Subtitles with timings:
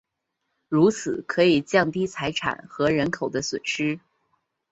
[0.67, 3.99] 如此可以降低财产和人口的损失。